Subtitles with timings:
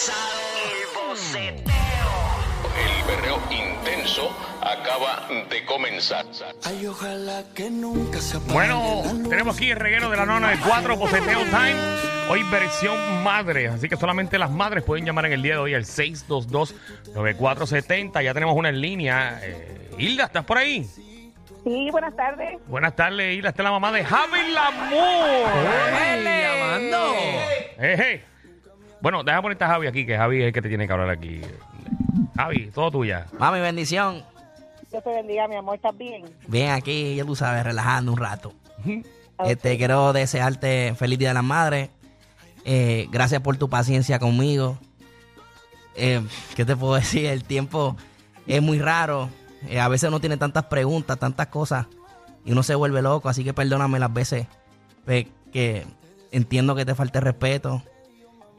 [0.00, 0.40] pasado.
[0.64, 2.08] El boceteo.
[2.76, 6.24] El berreo intenso acaba de comenzar.
[6.64, 10.96] Ay, ojalá que nunca se Bueno, tenemos aquí el reguero de la nona de 4,
[10.96, 11.76] Boceteo Time.
[12.30, 15.74] Hoy versión madre, así que solamente las madres pueden llamar en el día de hoy
[15.74, 18.22] al 622-9470.
[18.22, 19.40] Ya tenemos una en línea.
[19.42, 20.88] Eh, Hilda, ¿estás por ahí?
[21.64, 22.58] Sí, buenas tardes.
[22.68, 23.50] Buenas tardes, Hilda.
[23.50, 25.50] Esta es la mamá de Javi Lamour.
[26.22, 27.14] llamando!
[27.78, 28.29] Eh, eh.
[29.00, 31.10] Bueno, deja ponerte a Javi aquí, que Javi es el que te tiene que hablar
[31.10, 31.40] aquí.
[32.36, 33.26] Javi, todo tuya.
[33.38, 34.22] Mami, bendición.
[34.90, 35.76] Dios te bendiga, mi amor.
[35.76, 36.24] ¿Estás bien?
[36.48, 38.52] Bien, aquí, ya tú sabes, relajando un rato.
[39.42, 41.88] Este, quiero desearte feliz Día de las Madres.
[42.66, 44.78] Eh, gracias por tu paciencia conmigo.
[45.94, 46.20] Eh,
[46.54, 47.24] ¿Qué te puedo decir?
[47.24, 47.96] El tiempo
[48.46, 49.30] es muy raro.
[49.66, 51.86] Eh, a veces uno tiene tantas preguntas, tantas cosas,
[52.44, 53.30] y uno se vuelve loco.
[53.30, 54.46] Así que perdóname las veces
[55.06, 55.86] pues, que
[56.32, 57.82] entiendo que te falte respeto.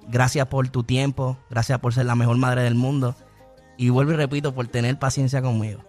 [0.07, 1.37] Gracias por tu tiempo.
[1.49, 3.15] Gracias por ser la mejor madre del mundo.
[3.77, 5.81] Y vuelvo y repito, por tener paciencia conmigo.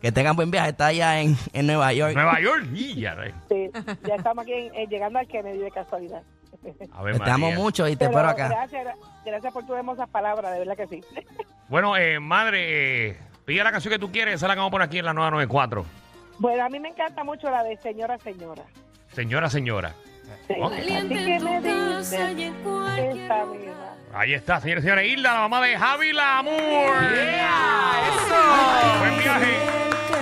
[0.00, 0.70] Que tengan buen viaje.
[0.70, 2.14] Está allá en, en Nueva York.
[2.14, 2.66] Nueva York.
[2.72, 3.34] Y ya, eh.
[3.48, 3.70] Sí,
[4.06, 6.22] ya estamos aquí en- eh, llegando al Kennedy de casualidad.
[6.92, 8.48] A ver, Te amo mucho y te Pero espero acá.
[8.48, 11.00] Gracias, gra- gracias por tus hermosas palabras, de verdad que sí.
[11.68, 14.36] Bueno, eh, madre, eh, pide la canción que tú quieres.
[14.36, 15.84] Esa la que vamos a poner aquí en la 994.
[16.38, 18.62] Bueno, a mí me encanta mucho la de señora, señora.
[19.12, 19.94] Señora, señora.
[20.46, 20.54] Sí.
[20.60, 20.72] Ok.
[20.72, 23.94] Así que me dicen esta vida.
[24.14, 25.06] Ahí está, señores y señores.
[25.06, 26.54] Hilda, la mamá de Javi Lamour.
[28.98, 29.56] Buen viaje.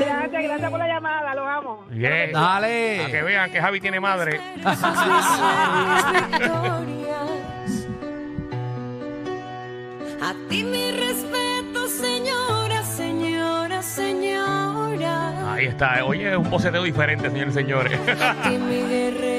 [0.00, 1.86] Gracias, gracias por la llamada, los amo.
[1.90, 2.32] Yeah.
[2.32, 2.98] Dale.
[2.98, 4.40] Para que vean que Javi tiene madre.
[10.22, 15.52] A ti mi respeto, señora, señora, señora.
[15.54, 16.04] Ahí está.
[16.04, 17.98] Oye, un boceteo diferente, señores y señores.
[18.20, 19.35] A ti mi guerrera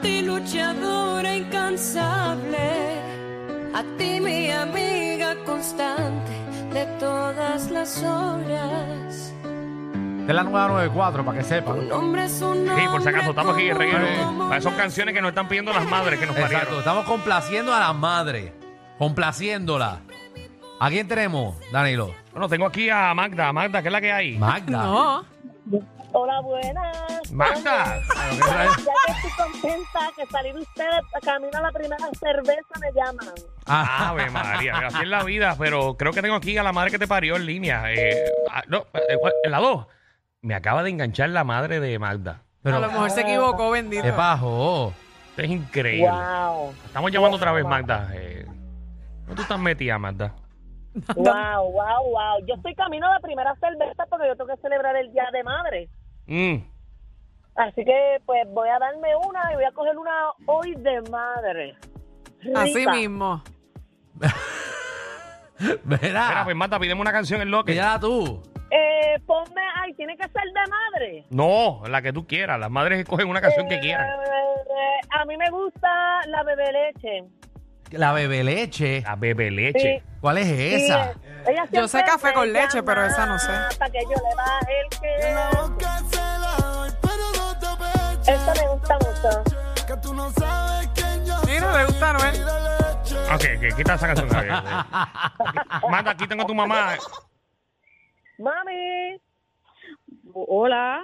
[0.00, 2.98] ti luchadora incansable.
[3.74, 6.32] A ti mi amiga constante
[6.72, 9.32] de todas las horas.
[10.26, 11.80] De la 994, para que sepan.
[11.80, 14.06] Sí, por si acaso, estamos aquí en reguero.
[14.26, 16.78] como Para esas canciones que nos están pidiendo las madres que nos Exacto, parieron.
[16.80, 18.52] estamos complaciendo a las madres.
[18.98, 20.00] Complaciéndola.
[20.80, 22.14] ¿A quién tenemos, Danilo?
[22.32, 23.52] Bueno, tengo aquí a Magda.
[23.52, 24.36] Magda, ¿qué es la que hay?
[24.38, 25.22] Magda.
[26.12, 27.32] Hola, buenas.
[27.32, 28.00] Magda.
[28.00, 33.34] Ya que estoy contenta que salir ustedes camino a la primera cerveza me llaman.
[33.66, 36.90] Ah, Ave María, así es la vida, pero creo que tengo aquí a la madre
[36.90, 37.92] que te parió en línea.
[37.92, 39.86] Eh, ah, no, eh, en la 2.
[40.40, 42.42] Me acaba de enganchar la madre de Magda.
[42.62, 44.02] pero, a lo mejor se equivocó, bendito.
[44.02, 44.94] ¿Qué pasó?
[45.30, 46.10] Esto es increíble.
[46.10, 46.72] Wow.
[46.86, 48.10] Estamos llamando otra vez, Magda.
[48.14, 50.32] Eh, ¿Dónde tú estás metida, Magda?
[51.14, 52.46] Wow, wow, wow.
[52.46, 55.44] Yo estoy camino a la primera cerveza porque yo tengo que celebrar el Día de
[55.44, 55.88] Madre.
[56.28, 56.56] Mm.
[57.56, 61.76] Así que pues voy a darme una y voy a coger una hoy de madre.
[62.54, 63.42] Así mismo.
[65.58, 67.72] Mira, Verá, pues Magda, pídeme una canción en lo que.
[67.72, 68.40] pídala tú.
[68.70, 71.24] Eh, ponme, ay, tiene que ser de madre.
[71.30, 72.60] No, la que tú quieras.
[72.60, 74.06] Las madres escogen una canción que quieran.
[74.06, 77.24] eh, a mí me gusta la bebe leche.
[77.90, 79.00] La bebe leche.
[79.00, 80.02] La bebe leche.
[80.20, 81.14] ¿Cuál es esa?
[81.72, 83.50] Yo sé café con leche, pero esa no sé.
[83.78, 86.17] Para que yo le baje el que.
[90.02, 92.34] Tú no sabes quién yo Mira, le gusta Noel.
[93.34, 94.28] Ok, que quita esa canción.
[94.28, 94.52] Javier.
[95.90, 96.96] Magda, aquí tengo a tu mamá.
[98.38, 99.20] Mami.
[100.32, 101.00] Hola.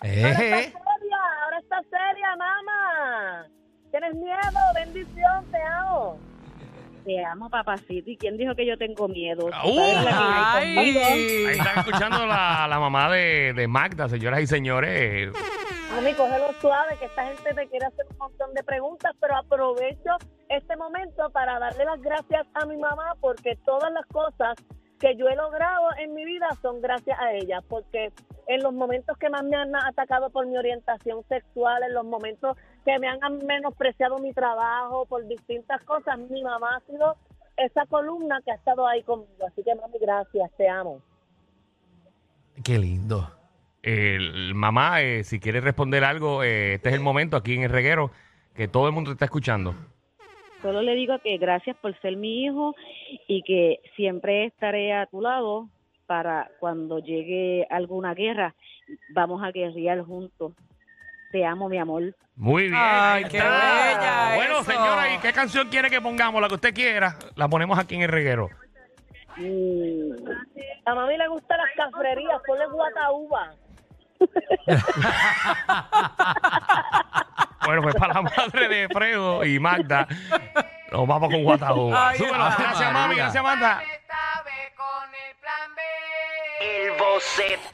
[0.00, 3.46] Ahora Eh, está seria, ahora está seria, mamá.
[3.90, 4.60] ¿Tienes miedo?
[4.74, 6.18] Bendición, te amo.
[7.04, 8.10] Te amo, papacito.
[8.10, 9.48] ¿Y quién dijo que yo tengo miedo?
[9.62, 11.00] Tú Uh, sabes la que hay conmigo.
[11.06, 15.30] Ahí están escuchando la, la mamá de, de Magda, señoras y señores.
[15.94, 20.10] Mami, cógelo suave, que esta gente te quiere hacer un montón de preguntas, pero aprovecho
[20.48, 24.56] este momento para darle las gracias a mi mamá porque todas las cosas
[24.98, 28.12] que yo he logrado en mi vida son gracias a ella, porque
[28.48, 32.56] en los momentos que más me han atacado por mi orientación sexual, en los momentos
[32.84, 37.14] que me han menospreciado mi trabajo por distintas cosas, mi mamá ha sido
[37.56, 39.46] esa columna que ha estado ahí conmigo.
[39.46, 41.00] Así que, mami, gracias, te amo.
[42.64, 43.43] qué lindo.
[43.84, 47.70] El, mamá, eh, si quieres responder algo, eh, este es el momento aquí en el
[47.70, 48.10] reguero
[48.54, 49.74] que todo el mundo te está escuchando.
[50.62, 52.74] Solo le digo que gracias por ser mi hijo
[53.28, 55.68] y que siempre estaré a tu lado
[56.06, 58.54] para cuando llegue alguna guerra,
[59.10, 60.54] vamos a guerrear juntos.
[61.30, 62.14] Te amo, mi amor.
[62.36, 62.74] Muy bien.
[62.76, 64.70] Ay, qué bella Bueno, eso.
[64.70, 66.40] señora, ¿y qué canción quiere que pongamos?
[66.40, 67.18] La que usted quiera.
[67.36, 68.48] La ponemos aquí en el reguero.
[69.36, 70.12] Mm.
[70.86, 73.54] A mami le gustan las cafrerías, ponle guataúba.
[77.64, 80.06] Bueno, pues para la madre de Fredo y Magda,
[80.92, 82.14] nos vamos con Guatajuba.
[82.14, 82.34] Súbelo.
[82.34, 83.14] Gracias, mami.
[83.16, 83.82] Gracias, Magda.
[86.60, 87.64] El boceteo.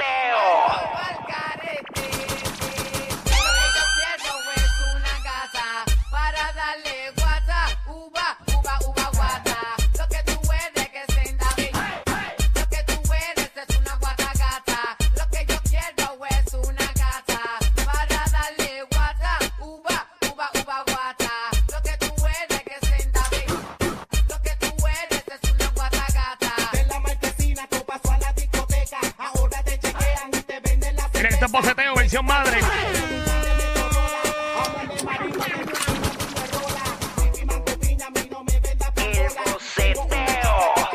[32.19, 32.61] Madre.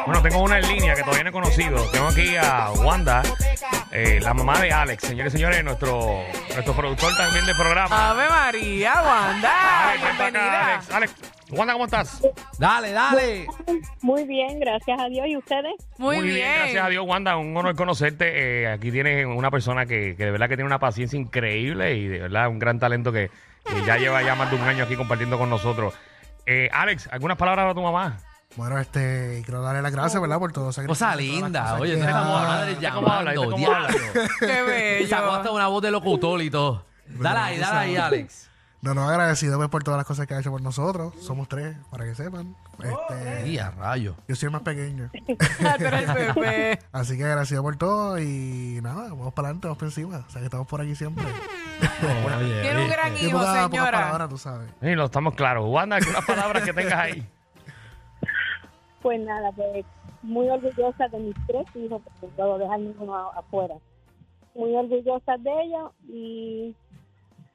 [0.06, 1.90] Bueno, tengo una en línea que todavía no he conocido.
[1.92, 3.24] Tengo aquí a Wanda,
[3.92, 5.08] eh, la mamá de Alex.
[5.08, 6.24] Señores y señores, nuestro,
[6.54, 8.12] nuestro productor también del programa.
[8.12, 9.92] Ave María, Wanda.
[9.94, 10.74] Acá, Bienvenida.
[10.76, 10.92] Alex.
[10.92, 11.14] Alex,
[11.52, 12.22] Wanda, ¿cómo estás?
[12.58, 13.48] Dale, dale.
[14.02, 15.28] Muy bien, gracias a Dios.
[15.28, 15.74] ¿Y ustedes?
[15.98, 16.52] Muy, bien.
[16.60, 17.38] Gracias a Dios, Wanda.
[17.38, 18.64] Un honor conocerte.
[18.64, 22.08] Eh, aquí tienes una persona que, que de verdad que tiene una paciencia increíble y
[22.08, 23.30] de verdad un gran talento que,
[23.64, 25.94] que ya lleva ya más de un año aquí compartiendo con nosotros.
[26.48, 28.18] Eh, Alex, ¿algunas palabras para tu mamá?
[28.56, 30.40] Bueno, este, quiero darle las gracias, ¿verdad?
[30.40, 30.72] Por todo.
[30.88, 31.76] Cosa linda.
[31.78, 33.34] Oye, tenemos tenemos a madre ¿Viste cómo habla?
[33.34, 33.58] llamando.
[33.58, 33.88] ¿Viste cómo habla?
[33.90, 34.30] diablo.
[34.40, 35.54] Qué Y sacó hasta bello.
[35.56, 36.86] una voz de locutor y todo.
[37.08, 38.50] Dale ahí, dale ahí, Alex.
[38.86, 41.14] No, no, agradecido pues, por todas las cosas que ha hecho por nosotros.
[41.20, 42.56] Somos tres, para que sepan.
[42.84, 44.16] Este, Y a rayo.
[44.28, 45.10] yo soy el más pequeño.
[45.66, 46.78] Ah.
[46.92, 50.24] Así que agradecido por todo y nada, vamos para adelante, vamos por encima.
[50.28, 51.24] O sea, que estamos por aquí siempre.
[52.38, 53.92] Oye, Tiene un gran hijo, pocas- pocas señora.
[54.02, 54.70] palabras, tú sabes.
[54.82, 55.66] Sí, lo estamos claros.
[55.68, 57.28] Wanda, algunas palabras que tengas ahí.
[59.02, 59.86] Pues nada, pues
[60.24, 63.76] muy orgullosa de mis tres hijos, porque no puedo dejar ninguno afuera.
[64.56, 66.76] Muy orgullosa de ellos y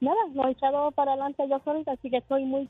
[0.01, 2.69] nada, lo he echado para adelante yo solita, así que estoy muy,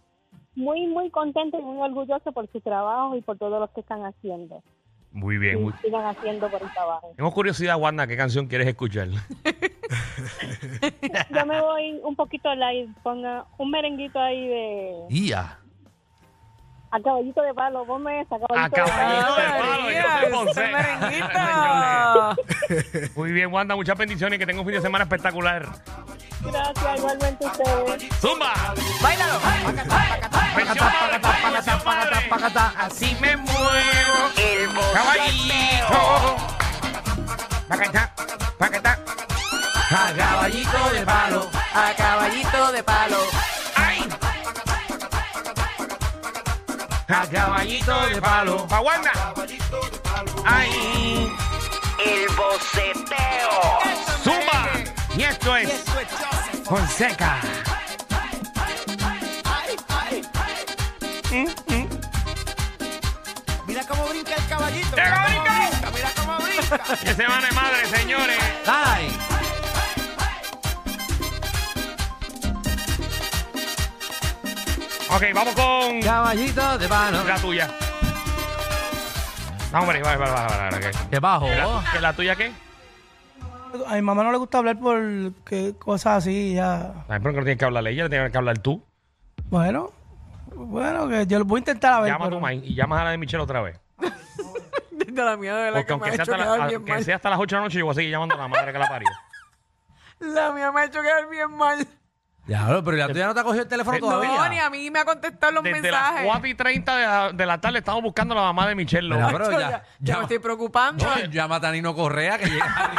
[0.55, 4.05] muy, muy contenta y muy orgullosa por su trabajo y por todo lo que están
[4.05, 4.63] haciendo.
[5.13, 5.63] Muy bien.
[5.63, 7.13] muy- sigan haciendo por el trabajo.
[7.17, 9.09] Tengo curiosidad, Wanda, ¿qué canción quieres escuchar?
[11.31, 15.60] Yo me voy un poquito live, ponga un merenguito ahí de Ya.
[16.93, 18.39] A caballito de palo, ponme esa, A
[18.69, 18.87] caballito de palo.
[18.87, 19.91] caballito de palo,
[20.55, 21.41] yo merenguito.
[23.17, 25.67] Muy bien, Wanda, muchas bendiciones y que tenga un fin de semana espectacular.
[26.43, 28.09] Gracias, igualmente ustedes.
[28.21, 28.53] ¡Zumba!
[29.03, 29.39] Báilalo.
[32.79, 34.31] Así me muevo.
[34.37, 34.69] El.
[34.93, 36.37] Caballito.
[37.69, 38.13] Pacatá,
[38.59, 38.99] pacatá.
[39.91, 41.49] A caballito de palo.
[41.75, 43.19] A caballito de palo.
[47.31, 48.67] Caballito de palo.
[48.67, 49.13] ¡Pa' Wanda!
[50.45, 51.33] ¡Ay!
[52.05, 53.79] El boceteo.
[54.23, 54.69] ¡Zumba!
[55.17, 55.71] Y esto es
[56.65, 57.41] Fonseca.
[63.67, 64.97] Mira cómo brinca el caballito.
[64.97, 65.91] ¡Llega, Mira cómo brinca!
[65.95, 66.97] mira cómo brinca.
[67.05, 68.39] ¡Que se van de madre, señores!
[68.67, 69.30] Dale
[75.15, 77.25] Ok, vamos con Caballito de mano.
[77.25, 77.69] la tuya.
[79.73, 80.91] No, hombre, va, va, va, va, va, ¿qué?
[81.11, 81.47] Que bajo.
[81.47, 82.53] ¿Que la, que la tuya qué?
[83.87, 85.01] A mi mamá no le gusta hablar por
[85.45, 87.05] que cosas así, ya.
[87.09, 88.83] Ay, pero que no tienes que hablarle ella, le tienes que hablar tú.
[89.49, 89.93] Bueno,
[90.55, 92.13] bueno, que yo lo voy a intentar a ver.
[92.13, 93.79] Llama a pero- tu maíz y llamas a la de Michelle otra vez.
[94.91, 96.69] De la mía, de verdad Porque que me aunque ha sea, hecho hasta la- quedar
[96.69, 97.05] bien aunque mal.
[97.05, 98.73] sea hasta las 8 de la noche, yo voy a seguir llamando a la madre
[98.73, 99.09] que la parió.
[100.21, 101.87] La mía me ha hecho quedar bien mal.
[102.51, 104.37] Diablo, pero la tuya no te ha cogido el teléfono No, todavía.
[104.37, 106.15] No, ni a mí me ha contestado los Desde mensajes.
[106.17, 108.75] las 4 y 30 de la, de la tarde estamos buscando a la mamá de
[108.75, 109.39] Michelle Mira, López.
[109.49, 111.05] pero Yo ya, ya, ya- ya me estoy preocupando.
[111.05, 112.91] No, llama a Tanino Correa que llega.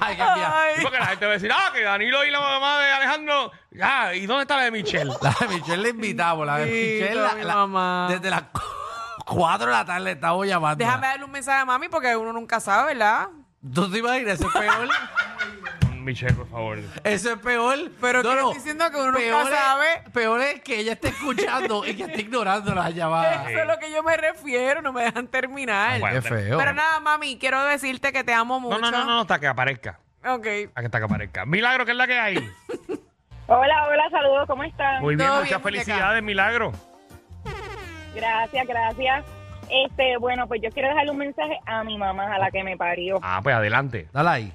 [0.00, 0.52] Ay, qué envidia.
[0.62, 0.74] Ay.
[0.82, 3.52] Porque la gente va a decir, ah, que Danilo y la mamá de Alejandro.
[3.82, 5.12] Ah, ¿y dónde está la de Michelle?
[5.22, 6.46] La de Michelle la invitamos.
[6.46, 8.06] La de Bendito, Michelle, la- mi la- mamá.
[8.10, 8.42] desde las
[9.24, 10.84] 4 de la tarde estamos llamando.
[10.84, 13.28] Déjame darle un mensaje a mami porque uno nunca sabe, ¿verdad?
[13.72, 14.40] ¿Tú te imaginas?
[14.40, 14.88] Eso es peor.
[16.00, 16.78] Michelle, por favor.
[17.02, 17.78] Eso es peor.
[18.00, 18.40] Pero No, que no.
[18.42, 19.86] estoy diciendo que uno nunca Peor es- sabe.
[20.12, 23.48] Peor es que ella esté escuchando y que esté ignorando las llamadas.
[23.48, 26.00] Eso es lo que yo me refiero, no me dejan terminar.
[26.00, 26.58] Bueno, Qué feo.
[26.58, 28.78] Pero nada, mami, quiero decirte que te amo mucho.
[28.78, 29.98] No, no, no, no, hasta que aparezca.
[30.26, 30.46] Ok.
[30.74, 31.46] Hasta que aparezca.
[31.46, 32.36] Milagro, ¿qué es la que hay?
[33.46, 35.00] Hola, hola, saludos, ¿cómo están?
[35.00, 36.72] Muy bien, Todo muchas bien, felicidades, Milagro.
[38.14, 39.24] Gracias, gracias.
[39.74, 42.76] Este, bueno, pues yo quiero dejarle un mensaje a mi mamá, a la que me
[42.76, 43.18] parió.
[43.22, 44.06] Ah, pues adelante.
[44.12, 44.52] Dale ahí.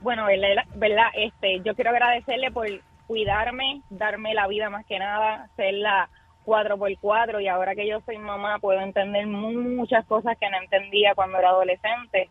[0.00, 2.66] Bueno, verdad, verdad, este, yo quiero agradecerle por
[3.06, 6.08] cuidarme, darme la vida más que nada, ser la
[6.46, 11.38] 4x4 y ahora que yo soy mamá puedo entender muchas cosas que no entendía cuando
[11.38, 12.30] era adolescente.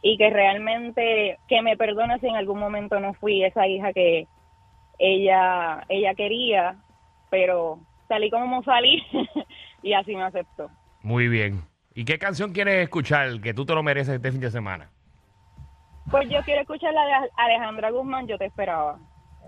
[0.00, 4.28] y que realmente que me perdone si en algún momento no fui esa hija que
[4.98, 6.76] ella ella quería,
[7.30, 9.02] pero salí como salí
[9.82, 10.70] y así me aceptó.
[11.08, 11.62] Muy bien.
[11.94, 14.90] ¿Y qué canción quieres escuchar que tú te lo mereces este fin de semana?
[16.10, 18.98] Pues yo quiero escuchar la de Alejandra Guzmán, yo te esperaba.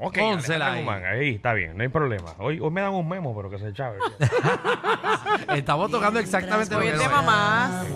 [0.00, 0.80] Ok, Pónsela Alejandra ahí.
[0.80, 2.30] Guzmán, ahí está bien, no hay problema.
[2.38, 3.98] Hoy, hoy me dan un memo, pero que se chave.
[5.54, 7.26] Estamos tocando exactamente lo Hoy que el no tema es.
[7.26, 7.86] más.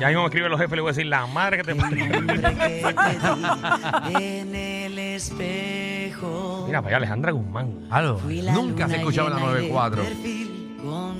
[0.00, 1.72] ya mismo me escriben los jefes, le voy a decir, la madre que te
[4.18, 6.64] en el espejo.
[6.66, 7.88] Mira, vaya Alejandra Guzmán.
[7.90, 8.18] Aló,
[8.54, 10.02] nunca se escuchaba en la 94.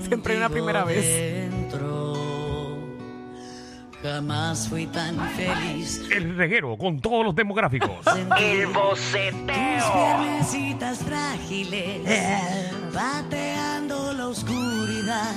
[0.01, 1.42] Siempre hay una primera vez.
[4.03, 6.01] Jamás fui tan feliz.
[6.11, 8.05] El reguero con todos los demográficos.
[8.37, 9.93] El Tus boceteo.
[9.93, 12.01] piernecitas frágiles,
[12.93, 15.31] pateando la oscuridad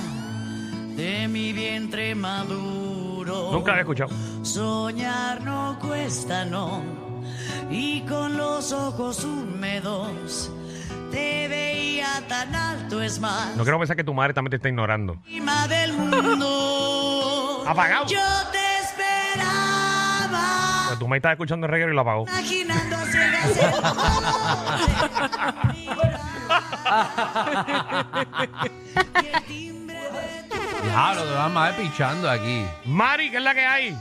[0.97, 3.51] de mi vientre maduro.
[3.53, 4.09] Nunca he escuchado.
[4.43, 6.81] Soñar no cuesta, no.
[7.71, 10.51] Y con los ojos húmedos
[11.11, 13.55] te veía tan alto, es más.
[13.55, 15.13] No quiero pensar que tu madre también te está ignorando.
[15.25, 17.63] encima del mundo.
[17.67, 18.05] Apagado.
[18.07, 18.17] Yo
[18.51, 18.56] te esperaba.
[20.97, 22.25] Pero tu madre estaba escuchando el reguero y lo apagó.
[22.27, 23.53] Imaginando ciegas
[30.83, 32.65] Diablo, te vas más pichando aquí.
[32.85, 33.95] Mari, ¿qué es la que hay?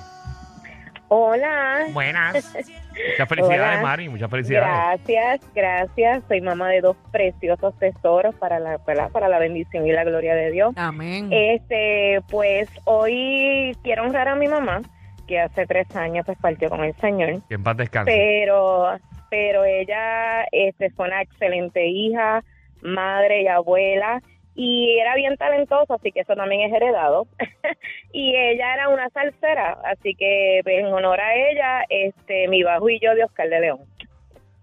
[1.09, 1.87] Hola.
[1.93, 2.35] Buenas.
[2.35, 3.83] Muchas felicidades, Hola.
[3.83, 4.09] Mari.
[4.09, 5.00] Muchas felicidades.
[5.07, 6.23] Gracias, gracias.
[6.29, 10.35] Soy mamá de dos preciosos tesoros para la, para, para la bendición y la gloria
[10.35, 10.73] de Dios.
[10.76, 11.29] Amén.
[11.31, 14.81] Este, pues hoy quiero honrar a mi mamá,
[15.26, 17.42] que hace tres años pues partió con el Señor.
[17.49, 18.11] Que en paz descanse.
[18.11, 18.99] Pero,
[19.30, 22.42] pero ella este, fue una excelente hija,
[22.83, 24.23] madre y abuela.
[24.54, 27.26] Y era bien talentosa, así que eso también es heredado.
[28.12, 32.99] y ella era una salsera, así que en honor a ella, este, mi bajo y
[32.99, 33.80] yo de Oscar de León.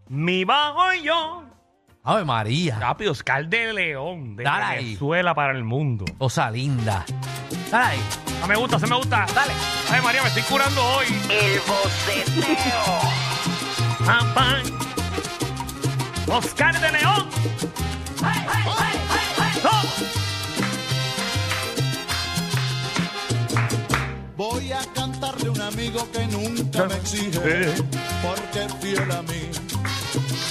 [0.07, 1.43] Mi bajo y yo.
[2.03, 2.79] Ave María.
[2.79, 4.35] Rápido, Oscar de León.
[4.35, 4.85] De Dale ahí.
[4.85, 6.05] Venezuela para el mundo.
[6.17, 7.05] Cosa linda.
[7.73, 7.99] Dale ahí.
[8.43, 9.25] Ah, me gusta, se me gusta.
[9.33, 9.51] Dale.
[9.89, 11.07] Ay, María, me estoy curando hoy.
[11.27, 12.99] El boceteo.
[14.05, 14.61] Papá.
[16.27, 17.27] Oscar de León.
[19.65, 19.83] ¡Oh!
[24.37, 27.73] Voy a cantarle a un amigo que nunca me exige, Eh.
[28.21, 29.49] porque es fiel a mí,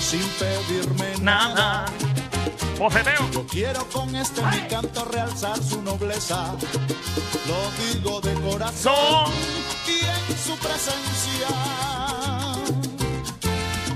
[0.00, 1.54] sin pedirme Nada.
[1.54, 1.84] nada.
[2.78, 3.30] Boceteo.
[3.32, 6.54] Yo quiero con este mi canto realzar su nobleza,
[7.46, 9.32] lo digo de corazón
[9.86, 11.48] y en su presencia,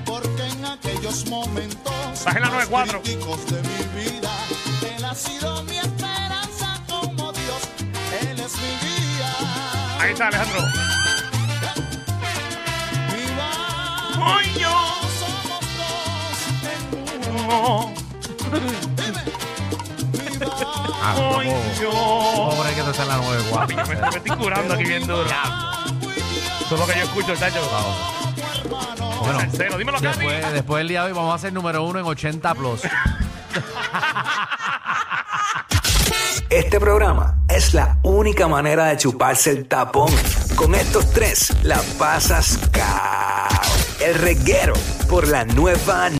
[0.05, 1.95] porque en aquellos momentos
[2.25, 3.03] 94.
[3.03, 4.31] críticos de mi vida,
[4.97, 7.63] él ha sido mi esperanza como Dios,
[8.23, 9.33] él es mi guía.
[10.01, 10.61] Ahí está, Alejandro.
[14.45, 14.77] Mi yo.
[15.21, 16.39] somos dos
[16.73, 18.96] en No.
[21.09, 21.43] Ah, poco-
[21.81, 21.91] yo.
[22.57, 23.77] Pobre que te está en la 94.
[23.77, 25.25] Papi, me, me estoy curando aquí bien duro.
[25.25, 27.61] Eso es lo que yo escucho, chacho.
[29.21, 30.19] Bueno, Salsero, dímelo, Katy.
[30.19, 32.81] después, después del día de hoy vamos a ser número uno en 80 plus.
[36.51, 40.13] Este programa es la única manera de chuparse el tapón.
[40.55, 43.49] Con estos tres la pasas cao.
[44.01, 44.75] El reguero
[45.09, 46.09] por la nueva